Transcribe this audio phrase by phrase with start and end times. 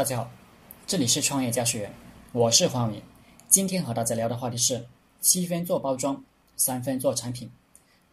[0.00, 0.30] 大家好，
[0.86, 1.92] 这里是创业家学院，
[2.32, 3.02] 我是黄伟。
[3.48, 4.86] 今天和大家聊的话题是：
[5.20, 6.24] 七分做包装，
[6.56, 7.50] 三分做产品。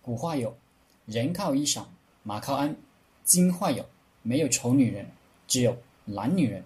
[0.02, 0.58] 古话有
[1.08, 1.86] “人靠衣裳，
[2.24, 2.76] 马靠鞍”，
[3.24, 3.86] 今话有
[4.22, 5.10] “没有丑女人，
[5.48, 6.66] 只有懒女人”，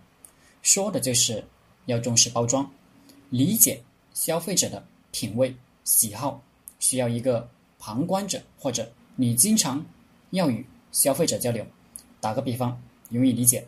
[0.64, 1.46] 说的就是
[1.86, 2.72] 要重视包装，
[3.30, 3.84] 理解
[4.16, 6.42] 消费者的品味喜好，
[6.80, 7.48] 需要一个
[7.78, 9.86] 旁观者，或者你经常
[10.32, 11.64] 要与消费者交流。
[12.20, 13.68] 打个比方，容易理解。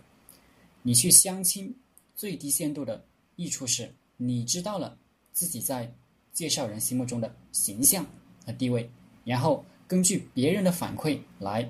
[0.84, 1.74] 你去相亲，
[2.14, 3.04] 最低限度的
[3.38, 4.98] 益处是你知道了
[5.32, 5.92] 自己在
[6.34, 8.06] 介绍人心目中的形象
[8.46, 8.90] 和地位，
[9.24, 11.68] 然后根据别人的反馈来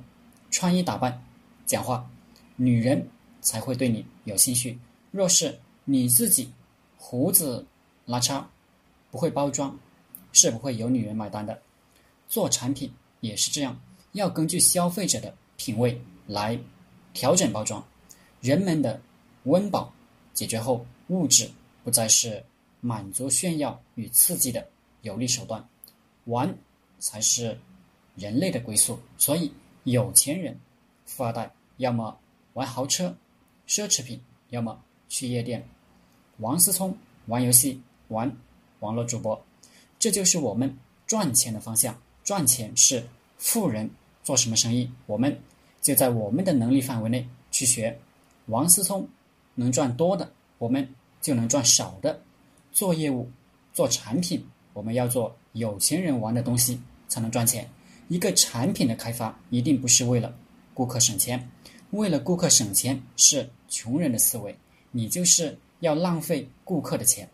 [0.50, 1.24] 穿衣打扮、
[1.66, 2.10] 讲话，
[2.56, 3.08] 女人
[3.40, 4.78] 才会对你有兴趣。
[5.12, 6.52] 若是你自己
[6.98, 7.66] 胡子
[8.06, 8.44] 拉碴，
[9.12, 9.80] 不会包装，
[10.32, 11.62] 是不会有女人买单的。
[12.28, 13.80] 做产品也是这样，
[14.14, 16.60] 要根据消费者的品味来
[17.14, 17.86] 调整包装。
[18.44, 19.00] 人们的
[19.46, 19.94] 温饱
[20.34, 21.50] 解决后，物质
[21.82, 22.44] 不再是
[22.82, 24.68] 满足炫耀与刺激的
[25.02, 25.66] 有力手段，
[26.26, 26.54] 玩
[27.00, 27.58] 才是
[28.18, 29.00] 人类的归宿。
[29.18, 29.50] 所以，
[29.86, 30.60] 有钱人、
[31.06, 32.20] 富二代要么
[32.52, 33.16] 玩豪车、
[33.66, 35.66] 奢侈品，要么去夜店。
[36.40, 36.94] 王思聪
[37.28, 38.30] 玩游戏、玩
[38.82, 39.42] 网络主播，
[39.98, 41.98] 这就是我们赚钱的方向。
[42.26, 43.90] 赚钱是富人
[44.22, 45.42] 做什么生意，我们
[45.82, 47.98] 就在我们的能力范围内去学。
[48.48, 49.08] 王思聪
[49.56, 50.88] 能赚多的，我们
[51.22, 52.22] 就能赚少的。
[52.72, 53.30] 做业务、
[53.74, 57.70] 做产品，我们要做有钱人玩的东西才能赚钱。
[58.10, 60.36] 一个产品的开发一定不是为了
[60.74, 61.50] 顾客省钱，
[61.92, 64.56] 为了顾客省钱是穷人的思维。
[64.92, 67.30] 你就是要浪费顾客的钱，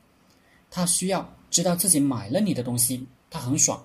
[0.69, 3.83] 他需要知道自己买了你的东西，他很爽，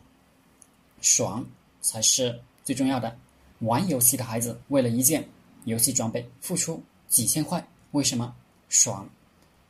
[1.00, 1.44] 爽
[1.80, 3.16] 才是最重要的。
[3.60, 5.26] 玩游戏的孩子为了一件
[5.64, 6.82] 游戏装备付出。
[7.14, 8.34] 几千块，为什么
[8.68, 9.08] 爽？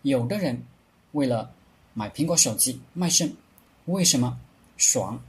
[0.01, 0.59] 有的人
[1.13, 1.53] 为了
[1.93, 3.31] 买苹果手机卖肾，
[3.85, 4.41] 为什么
[4.79, 5.23] 爽？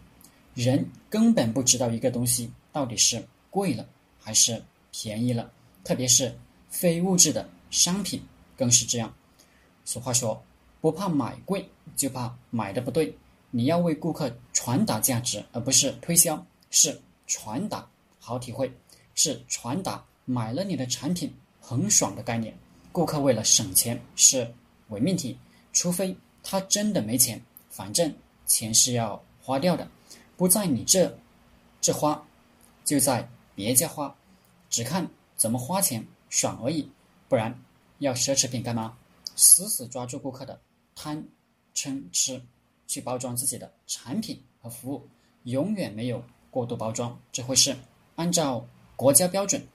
[0.54, 3.86] 人根本不知道一个东西到底是贵了
[4.18, 5.52] 还是便宜了，
[5.84, 6.34] 特别是
[6.70, 8.24] 非物质的商品
[8.56, 9.14] 更是这样。
[9.84, 10.42] 俗话说，
[10.80, 13.14] 不怕买贵，就怕买的不对。
[13.52, 16.42] 你要为顾客传达价值，而不是推销，
[16.72, 16.98] 是
[17.28, 17.86] 传达
[18.22, 18.72] 好体会，
[19.16, 21.30] 是传达买了你的产品。
[21.68, 22.56] 很爽的概念，
[22.92, 24.54] 顾客为了省钱是
[24.90, 25.36] 伪命题，
[25.74, 28.14] 除非他真的没钱，反正
[28.46, 29.90] 钱是要花掉的，
[30.38, 31.12] 不在你这
[31.82, 32.24] 这花，
[32.84, 34.16] 就在别家花，
[34.70, 36.88] 只看怎么花钱爽而已，
[37.28, 37.60] 不然
[37.98, 38.96] 要奢侈品干嘛？
[39.36, 40.62] 死死抓住顾客的
[40.94, 41.28] 贪
[41.74, 42.40] 嗔痴，
[42.86, 45.10] 去包装自己的产品和服务，
[45.46, 47.76] 永远没有过度包装，只会是
[48.18, 48.64] 按照
[48.96, 49.68] 国家标准，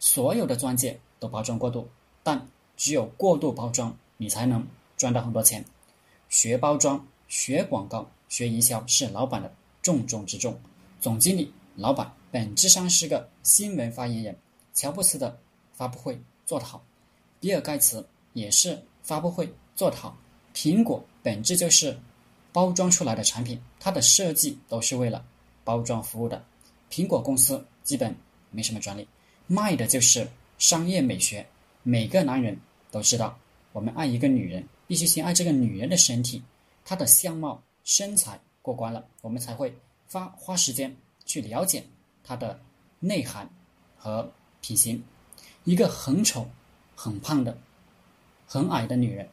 [0.00, 0.98] 所有的钻戒。
[1.18, 1.88] 都包装过度，
[2.22, 2.46] 但
[2.76, 4.66] 只有过度包装，你才能
[4.96, 5.64] 赚到很多钱。
[6.28, 10.58] 学包装、学广告、学营销是老板的重中之重。
[11.00, 14.36] 总经理、老板本质上是个新闻发言人。
[14.74, 15.38] 乔布斯的
[15.72, 16.82] 发布会做得好，
[17.40, 20.18] 比尔盖茨也是发布会做得好。
[20.54, 21.98] 苹果本质就是
[22.52, 25.24] 包装出来的产品，它的设计都是为了
[25.64, 26.44] 包装服务的。
[26.90, 28.14] 苹果公司基本
[28.50, 29.08] 没什么专利，
[29.46, 30.28] 卖的就是。
[30.58, 31.46] 商业美学，
[31.82, 32.58] 每个男人
[32.90, 33.38] 都知道，
[33.72, 36.42] 我们爱一个女人，必须先爱这个女人的身体，
[36.84, 39.74] 她的相貌、身材过关了，我们才会
[40.08, 40.96] 花花时间
[41.26, 41.84] 去了解
[42.24, 42.58] 她的
[43.00, 43.48] 内涵
[43.98, 45.02] 和品行。
[45.64, 46.48] 一个很丑、
[46.94, 47.56] 很胖的、
[48.46, 49.28] 很矮的女人，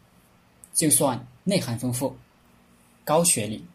[0.74, 2.14] 就算内涵丰富、
[3.06, 3.66] 高学历、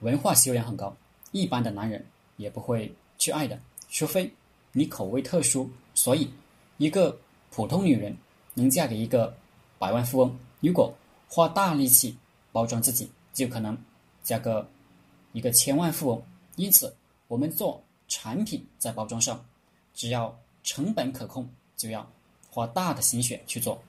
[0.00, 0.94] 文化修养很高，
[1.32, 2.04] 一般的男人
[2.36, 3.58] 也不会去爱的，
[3.88, 4.30] 除非
[4.72, 6.28] 你口味特殊，所以。
[6.78, 7.16] 一个
[7.50, 8.16] 普通女人
[8.54, 9.36] 能嫁给一个
[9.78, 10.92] 百万富翁，如果
[11.28, 12.16] 花大力气
[12.52, 13.76] 包装自己，就可能
[14.22, 14.66] 嫁个
[15.32, 16.22] 一个千万富翁。
[16.56, 16.94] 因此，
[17.26, 19.44] 我们做产品在包装上，
[19.92, 22.08] 只要成本可控，就要
[22.50, 23.80] 花大的心血去做。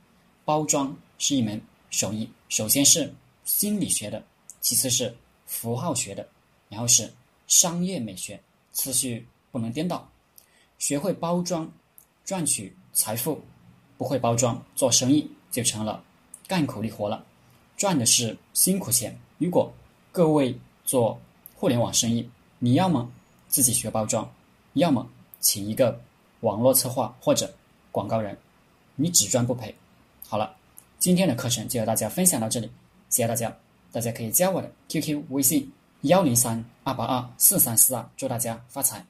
[0.43, 1.61] 包装是一门
[1.91, 4.23] 手艺，首先是心理学的，
[4.61, 5.15] 其次是
[5.45, 6.27] 符号学的，
[6.69, 7.11] 然后是
[7.47, 8.39] 商业美学，
[8.71, 10.09] 次序不能颠倒。
[10.79, 11.71] 学会包装，
[12.29, 12.71] 赚取。
[12.93, 13.41] 财富
[13.97, 16.03] 不会包装，做生意就成了
[16.47, 17.25] 干苦力活了，
[17.75, 19.17] 赚的是辛苦钱。
[19.39, 19.73] 如果
[20.11, 20.55] 各位
[20.85, 21.19] 做
[21.55, 22.29] 互联网生意，
[22.59, 23.09] 你要么
[23.47, 24.31] 自己学包装，
[24.73, 25.09] 要么
[25.39, 25.99] 请一个
[26.41, 27.51] 网络策划或者
[27.91, 28.37] 广告人，
[28.95, 29.73] 你只赚不赔。
[30.27, 30.55] 好了，
[30.99, 32.69] 今天的课程就和大家分享到这里，
[33.09, 33.51] 谢谢大家。
[33.91, 35.71] 大家可以加我的 QQ 微信
[36.01, 39.03] 幺零三二八二四三四二，祝大家发财。